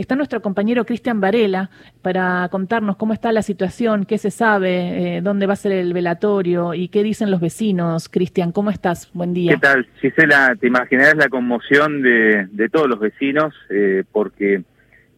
[0.00, 1.70] está nuestro compañero Cristian Varela
[2.02, 5.92] para contarnos cómo está la situación, qué se sabe, eh, dónde va a ser el
[5.92, 8.08] velatorio y qué dicen los vecinos.
[8.08, 9.10] Cristian, ¿cómo estás?
[9.12, 9.52] Buen día.
[9.52, 10.54] ¿Qué tal, Gisela?
[10.58, 14.62] Te imaginarás la conmoción de, de todos los vecinos eh, porque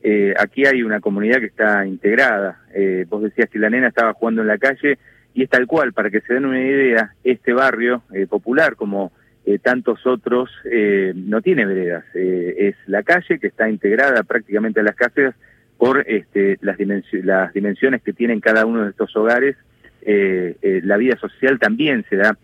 [0.02, 2.62] eh, aquí hay una comunidad que está integrada.
[2.74, 4.98] Eh, vos decías que la nena estaba jugando en la calle
[5.34, 9.12] y es tal cual, para que se den una idea, este barrio popular como
[9.46, 14.80] eh, tantos otros eh, no tiene veredas, eh, es la calle que está integrada prácticamente
[14.80, 15.34] a las casas
[15.78, 19.56] por este, las, dimensi las dimensiones que tienen cada uno de estos hogares.
[20.02, 22.36] Eh, eh, la vida social también se da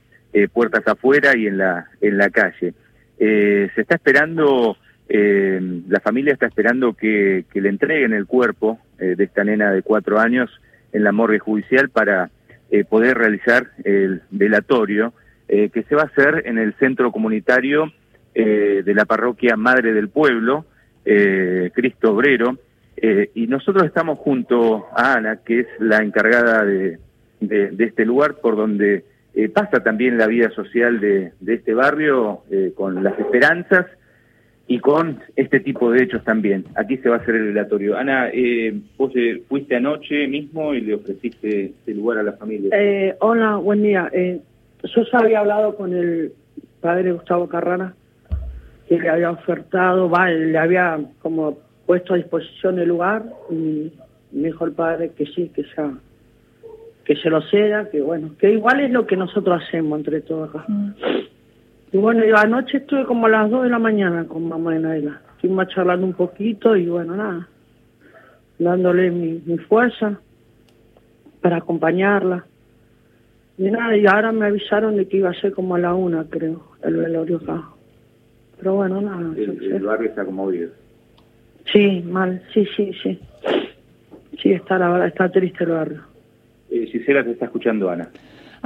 [0.53, 2.75] puertas afuera y en la, en la calle.
[3.19, 4.77] Se está esperando
[5.09, 10.19] eh, la familia está esperando que, le entreguen el cuerpo de esta nena de cuatro
[10.19, 10.51] años
[10.93, 12.31] en la morgue judicial para
[12.71, 15.13] eh, poder realizar el velatorio
[15.49, 17.93] eh, que se va a hacer en el centro comunitario
[18.35, 20.67] eh, de la parroquia Madre del Pueblo,
[21.05, 22.59] eh, Cristo Obrero,
[22.97, 26.99] eh, y nosotros estamos junto a Ana, que es la encargada de,
[27.41, 32.43] de, este lugar por donde eh, pasa también la vida social de, de este barrio
[32.51, 33.87] eh, con las esperanzas
[34.67, 36.65] y con este tipo de hechos también.
[36.75, 37.97] Aquí se va a hacer el velatorio.
[37.97, 42.71] Ana, eh, vos eh, fuiste anoche mismo y le ofreciste este lugar a la familia.
[42.73, 44.11] Eh, hola, buen día.
[44.95, 46.33] Yo ya había hablado con el
[46.81, 47.95] padre Gustavo Carrara,
[48.89, 53.93] que le había ofertado, va, le había como puesto a disposición el lugar y
[54.33, 55.93] me dijo el padre que sí, que ya
[57.07, 60.51] que se lo ceda, que bueno, que igual es lo que nosotros hacemos entre todos
[60.51, 60.65] acá.
[60.67, 60.91] Mm.
[61.93, 64.81] Y bueno, yo anoche estuve como a las 2 de la mañana con mamá de
[64.81, 65.21] Naila.
[65.37, 67.49] Estuvimos charlando un poquito y bueno, nada,
[68.59, 70.19] dándole mi, mi fuerza
[71.41, 72.45] para acompañarla.
[73.59, 76.25] Y nada, y ahora me avisaron de que iba a ser como a la una,
[76.25, 77.65] creo, el velorio acá.
[78.59, 79.35] Pero bueno, nada.
[79.37, 80.71] el, barrio está conmovido.
[81.73, 83.19] Sí, mal, sí, sí, sí.
[84.41, 86.03] Sí, está la verdad, está triste el barrio.
[86.71, 88.09] Eh, Gisela te está escuchando, Ana.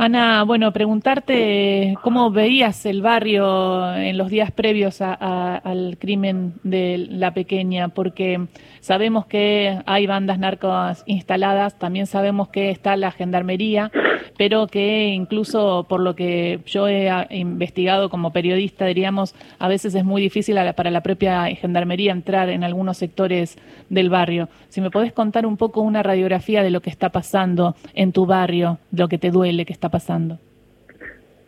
[0.02, 6.54] Ana, bueno, preguntarte cómo veías el barrio en los días previos a- a- al crimen
[6.62, 8.46] de la pequeña, porque
[8.80, 13.90] sabemos que hay bandas narcos instaladas, también sabemos que está la gendarmería,
[14.38, 20.02] pero que incluso por lo que yo he investigado como periodista, diríamos, a veces es
[20.06, 23.58] muy difícil para la propia gendarmería entrar en algunos sectores
[23.90, 24.48] del barrio.
[24.70, 28.24] Si me podés contar un poco una radiografía de lo que está pasando en tu
[28.24, 30.38] barrio, lo que te duele que está pasando.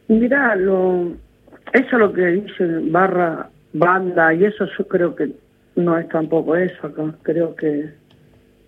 [0.09, 1.13] Mira, lo,
[1.73, 5.31] eso es lo que dice barra, banda, y eso yo creo que
[5.77, 7.15] no es tampoco eso acá.
[7.23, 7.91] Creo que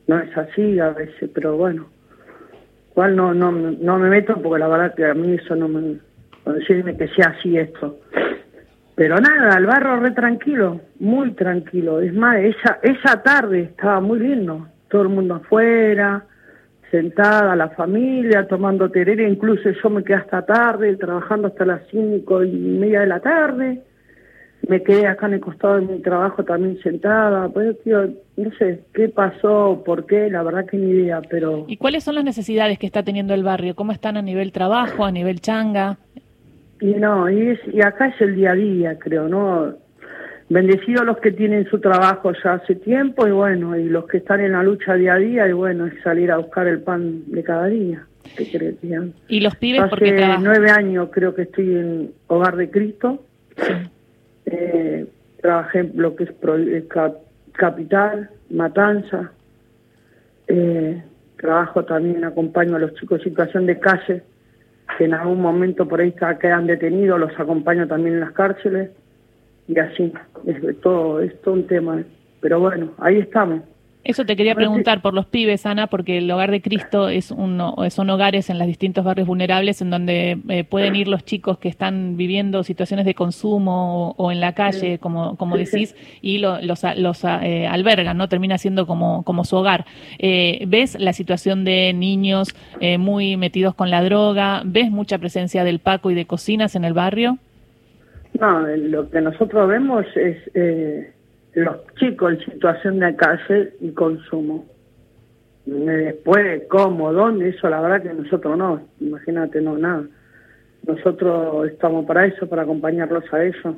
[0.06, 1.86] no es así a veces, pero bueno.
[2.92, 5.98] Igual no, no, no me meto porque la verdad que a mí eso no me...
[6.46, 7.98] decirme que sea así esto.
[8.94, 12.00] Pero nada, el barrio re tranquilo, muy tranquilo.
[12.00, 14.68] Es más, esa, esa tarde estaba muy lindo.
[14.88, 16.24] Todo el mundo afuera,
[16.94, 19.28] sentada, la familia, tomando terera.
[19.28, 23.80] Incluso yo me quedé hasta tarde, trabajando hasta las cinco y media de la tarde.
[24.68, 27.48] Me quedé acá en el costado de mi trabajo también sentada.
[27.48, 28.06] Pues, tío,
[28.36, 31.64] no sé qué pasó, por qué, la verdad que ni idea, pero...
[31.66, 33.74] ¿Y cuáles son las necesidades que está teniendo el barrio?
[33.74, 35.98] ¿Cómo están a nivel trabajo, a nivel changa?
[36.80, 39.74] Y no, y, es, y acá es el día a día, creo, ¿no?
[40.48, 44.40] Bendecidos los que tienen su trabajo ya hace tiempo y bueno, y los que están
[44.40, 47.42] en la lucha día a día y bueno, es salir a buscar el pan de
[47.42, 48.04] cada día.
[49.28, 53.22] ¿Y los pibes porque Hace nueve años creo que estoy en Hogar de Cristo.
[53.56, 53.72] Sí.
[54.46, 55.06] Eh,
[55.40, 57.18] trabajé en lo que es Pro- eh, Cap-
[57.52, 59.30] Capital, Matanza.
[60.48, 61.02] Eh,
[61.38, 64.22] trabajo también, acompaño a los chicos en situación de calle,
[64.98, 68.90] que en algún momento por ahí quedan detenidos, los acompaño también en las cárceles.
[69.68, 70.12] Y así,
[70.46, 72.02] es todo, es todo un tema.
[72.40, 73.60] Pero bueno, ahí estamos.
[74.06, 77.74] Eso te quería preguntar por los pibes, Ana, porque el Hogar de Cristo es uno,
[77.88, 81.70] son hogares en los distintos barrios vulnerables en donde eh, pueden ir los chicos que
[81.70, 86.60] están viviendo situaciones de consumo o, o en la calle, como, como decís, y lo-
[86.60, 88.28] los, los eh, albergan, ¿no?
[88.28, 89.86] Termina siendo como, como su hogar.
[90.18, 94.60] Eh, ¿Ves la situación de niños eh, muy metidos con la droga?
[94.66, 97.38] ¿Ves mucha presencia del Paco y de cocinas en el barrio?
[98.40, 101.12] No, lo que nosotros vemos es eh,
[101.54, 104.66] los chicos en situación de calle y consumo.
[105.66, 110.04] Después, cómo, dónde, eso la verdad que nosotros no, imagínate, no, nada.
[110.86, 113.76] Nosotros estamos para eso, para acompañarlos a eso.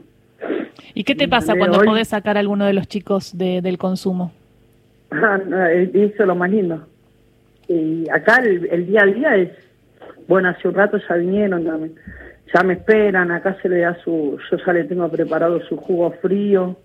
[0.95, 3.79] ¿Y qué te pasa cuando hoy- podés sacar a alguno de los chicos de- del
[3.79, 4.33] consumo?
[5.13, 5.39] Ah,
[5.71, 6.85] eh, Eso es lo más lindo.
[7.69, 9.51] Y acá el, el día a día es,
[10.27, 11.91] bueno, hace un rato ya vinieron, me,
[12.55, 16.13] ya me esperan, acá se le da su, yo ya le tengo preparado su jugo
[16.23, 16.77] frío,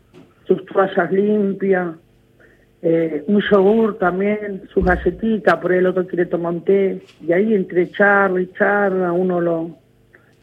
[0.46, 1.96] sus toallas limpias,
[2.82, 7.32] eh, un yogur también, sus galletitas, por ahí el otro quiere tomar un té, y
[7.32, 9.82] ahí entre charla y charla uno lo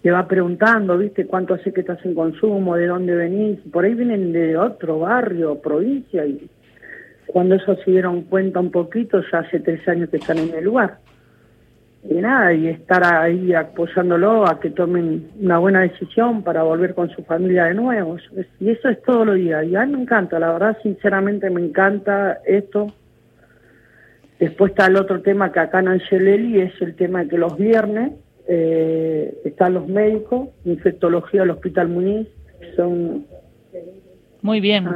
[0.00, 1.26] le va preguntando, ¿viste?
[1.26, 2.76] ¿Cuánto hace que estás en consumo?
[2.76, 3.58] ¿De dónde venís?
[3.72, 6.48] Por ahí vienen de otro barrio, provincia, y
[7.26, 10.64] cuando eso se dieron cuenta un poquito, ya hace tres años que están en el
[10.64, 10.98] lugar.
[12.04, 17.10] Y nada, y estar ahí apoyándolo a que tomen una buena decisión para volver con
[17.10, 18.16] su familia de nuevo.
[18.60, 19.64] Y eso es todo lo día.
[19.64, 22.86] Y a mí me encanta, la verdad, sinceramente me encanta esto.
[24.38, 27.58] Después está el otro tema que acá en Angelelli es el tema de que los
[27.58, 28.12] viernes
[28.46, 32.28] eh, están los médicos, infectología del Hospital Muniz,
[32.76, 33.26] son...
[34.40, 34.86] Muy bien.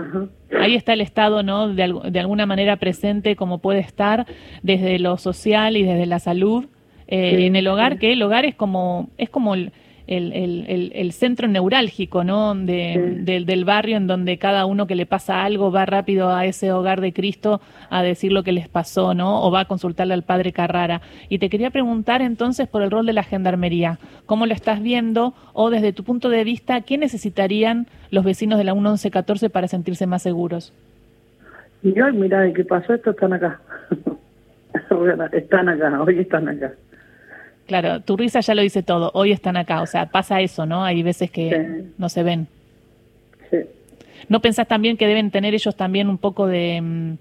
[0.56, 1.74] Ahí está el Estado, ¿no?
[1.74, 4.24] De, de alguna manera presente como puede estar
[4.62, 6.66] desde lo social y desde la salud
[7.12, 9.70] eh, en el hogar, que el hogar es como, es como el,
[10.06, 12.54] el, el, centro neurálgico ¿no?
[12.54, 16.72] De, del barrio en donde cada uno que le pasa algo va rápido a ese
[16.72, 17.60] hogar de Cristo
[17.90, 19.42] a decir lo que les pasó ¿no?
[19.42, 21.02] o va a consultarle al padre Carrara.
[21.28, 25.34] Y te quería preguntar entonces por el rol de la gendarmería, ¿cómo lo estás viendo
[25.52, 30.06] o desde tu punto de vista, qué necesitarían los vecinos de la 1114 para sentirse
[30.06, 30.72] más seguros?
[31.82, 33.60] Y hoy, mira, de qué pasó esto, están acá.
[35.32, 36.72] están acá, hoy están acá.
[37.72, 39.10] Claro, tu risa ya lo dice todo.
[39.14, 40.84] Hoy están acá, o sea, pasa eso, ¿no?
[40.84, 42.46] Hay veces que no se ven.
[43.50, 43.60] Sí.
[44.28, 47.12] ¿No pensás también que deben tener ellos también un poco de, mm,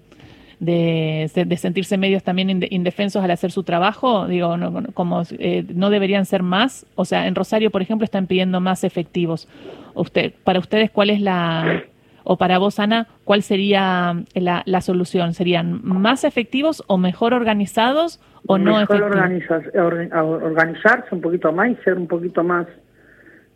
[0.60, 4.26] de, sentirse medios también indefensos al hacer su trabajo?
[4.28, 6.84] Digo, no, como eh, no deberían ser más.
[6.96, 9.48] O sea, en Rosario, por ejemplo, están pidiendo más efectivos.
[9.94, 11.82] Usted, para ustedes, ¿cuál es la,
[12.24, 15.34] o para vos, Ana, cuál sería la, la solución?
[15.34, 18.20] ¿Serían más efectivos o mejor organizados?
[18.46, 22.66] o no mejor organizarse un poquito más y ser un poquito más,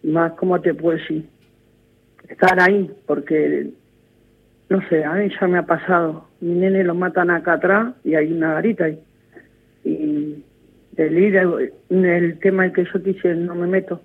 [0.02, 1.26] más, ¿cómo te puedo decir?
[2.28, 3.70] Estar ahí, porque,
[4.68, 6.28] no sé, a mí ya me ha pasado.
[6.40, 8.98] Mi nene lo matan acá atrás y hay una garita ahí.
[9.84, 10.44] Y
[10.96, 14.00] el el tema es que yo quise, no me meto.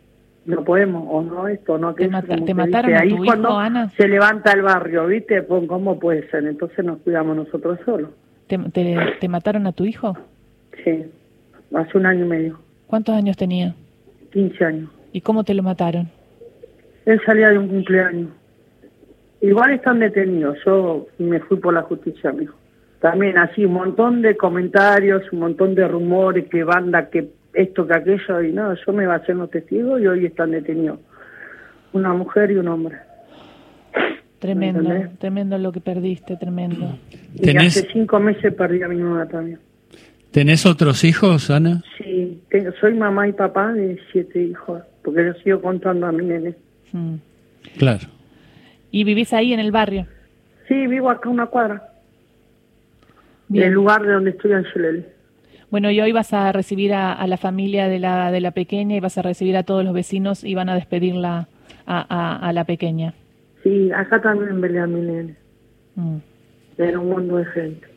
[0.45, 2.09] No podemos, o no esto, no aquello.
[2.45, 3.89] ¿Te, mataron a tu hijo, Ana?
[3.89, 5.45] Se levanta el barrio, ¿viste?
[5.45, 6.45] ¿Cómo puede ser?
[6.45, 8.09] Entonces nos cuidamos nosotros solos.
[8.47, 10.17] ¿Te, te, te mataron a tu hijo?
[10.83, 11.05] Sí,
[11.73, 12.59] hace un año y medio.
[12.87, 13.75] ¿Cuántos años tenía?
[14.31, 14.89] 15 años.
[15.13, 16.09] ¿Y cómo te lo mataron?
[17.05, 18.29] Él salía de un cumpleaños.
[19.41, 22.55] Igual están detenidos, yo me fui por la justicia, mijo.
[22.99, 27.93] También así, un montón de comentarios, un montón de rumores, que banda, que esto, que
[27.93, 30.99] aquello, y no, yo me iba a hacer los testigos y hoy están detenidos.
[31.93, 32.97] Una mujer y un hombre.
[34.39, 34.89] Tremendo,
[35.19, 36.97] tremendo lo que perdiste, tremendo.
[37.35, 39.59] Y hace cinco meses perdí a mi mamá también.
[40.31, 41.83] ¿Tenés otros hijos, Ana?
[41.97, 42.41] Sí,
[42.79, 46.55] soy mamá y papá de siete hijos, porque yo sigo contando a mi nene.
[46.93, 47.15] Mm.
[47.77, 48.07] Claro.
[48.89, 50.07] ¿Y vivís ahí en el barrio?
[50.67, 51.89] Sí, vivo acá una cuadra.
[53.53, 55.05] En el lugar de donde estoy en Chelel.
[55.71, 58.99] Bueno, y hoy vas a recibir a, la familia de la, de la pequeña y
[58.99, 61.47] vas a recibir a todos los vecinos y van a despedirla
[61.87, 63.13] a, a, la pequeña.
[63.63, 65.35] Sí, acá también velé a mi nene.
[65.95, 66.17] Mm.
[66.77, 67.87] Era un mundo de gente.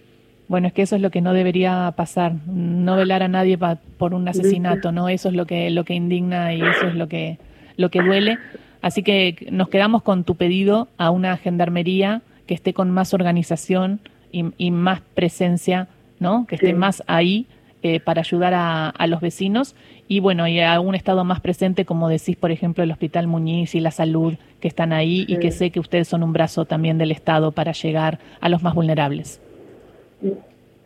[0.47, 3.59] Bueno, es que eso es lo que no debería pasar, no velar a nadie
[3.99, 5.09] por un asesinato, ¿no?
[5.09, 7.39] Eso es lo que lo que indigna y eso es lo que
[7.77, 8.39] lo que duele.
[8.83, 14.01] Así que nos quedamos con tu pedido a una gendarmería que esté con más organización
[14.31, 15.89] y, más presencia,
[16.21, 16.47] ¿no?
[16.47, 17.47] Que esté más ahí
[17.85, 19.77] eh, para ayudar a, a, los vecinos
[20.09, 23.75] y bueno, y a un estado más presente, como decís, por ejemplo, el Hospital Muñiz
[23.75, 26.97] y la salud que están ahí y que sé que ustedes son un brazo también
[26.97, 29.39] del Estado para llegar a los más vulnerables.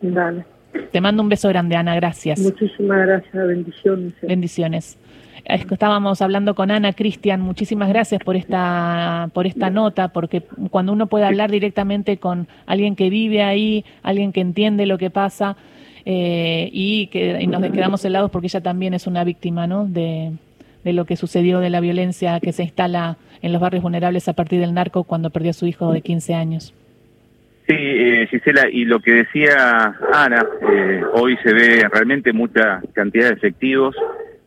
[0.01, 0.43] Dale.
[0.91, 2.37] Te mando un beso grande, Ana, gracias.
[2.41, 4.13] Muchísimas gracias, bendiciones.
[4.21, 4.99] Bendiciones.
[5.45, 11.07] Estábamos hablando con Ana Cristian, muchísimas gracias por esta, por esta nota, porque cuando uno
[11.07, 15.55] puede hablar directamente con alguien que vive ahí, alguien que entiende lo que pasa,
[16.05, 19.85] eh, y que nos quedamos helados porque ella también es una víctima ¿no?
[19.85, 20.31] de,
[20.83, 24.33] de lo que sucedió, de la violencia que se instala en los barrios vulnerables a
[24.33, 26.73] partir del narco cuando perdió a su hijo de 15 años.
[27.69, 33.27] Sí, eh, Gisela, y lo que decía Ana, eh, hoy se ve realmente mucha cantidad
[33.27, 33.95] de efectivos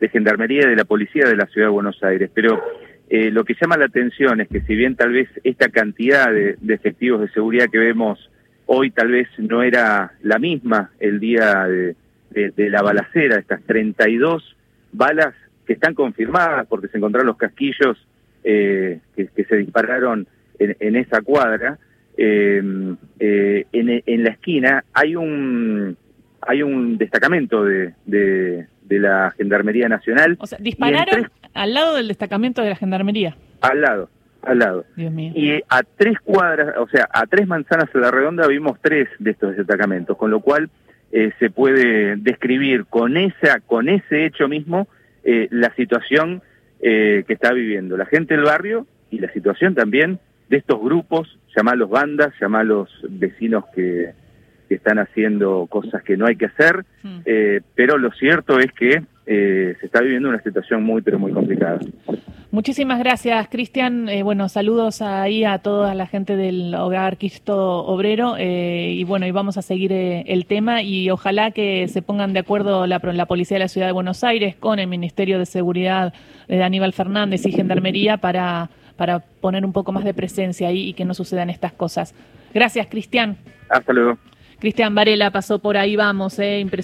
[0.01, 2.61] de gendarmería y de la policía de la ciudad de Buenos Aires, pero
[3.09, 6.57] eh, lo que llama la atención es que si bien tal vez esta cantidad de,
[6.67, 8.29] efectivos de seguridad que vemos
[8.65, 11.95] hoy tal vez no era la misma el día de,
[12.69, 14.55] la balacera, estas 32
[14.91, 15.33] balas
[15.65, 17.97] que están confirmadas porque se encontraron los casquillos
[18.43, 20.27] que, se dispararon
[20.59, 21.77] en esa cuadra,
[22.15, 25.97] Em, eh, en, la esquina hay un
[26.41, 28.67] hay un destacamento de, de,
[28.99, 30.37] la Gendarmería Nacional.
[30.39, 33.35] O sea, dispararon al lado del destacamento de la Gendarmería.
[33.61, 34.09] Al lado.
[34.43, 34.85] Al lado.
[34.95, 35.31] Dios mío.
[35.35, 39.31] Y a tres cuadras, o sea, a tres manzanas a la redonda vimos tres de
[39.31, 40.69] estos destacamentos, con lo cual
[41.11, 44.87] eh, se puede describir con esa, con ese hecho mismo
[45.23, 46.41] eh, la situación
[46.81, 50.19] eh, que está viviendo la gente del barrio y la situación también
[50.49, 54.11] de estos grupos, llamalos bandas, llamalos vecinos que,
[54.67, 57.19] que están haciendo cosas que no hay que hacer, Mm.
[57.25, 61.31] eh, pero lo cierto es que eh, se está viviendo una situación muy, pero muy
[61.31, 61.79] complicada.
[62.53, 64.07] Muchísimas gracias, Cristian.
[64.09, 68.35] Eh, bueno, saludos ahí a toda la gente del Hogar Cristo Obrero.
[68.37, 72.31] eh, y bueno, y vamos a seguir eh, el tema y ojalá que se pongan
[72.31, 75.47] de acuerdo la, la Policía de la Ciudad de Buenos Aires con el Ministerio de
[75.47, 76.13] Seguridad
[76.47, 80.93] de Aníbal Fernández y Gendarmería para, para poner un poco más de presencia ahí y
[80.93, 82.13] que no sucedan estas cosas.
[82.53, 83.35] Gracias, Cristian.
[83.67, 84.19] Hasta luego.
[84.59, 86.61] Cristian Varela pasó por ahí, vamos, eh,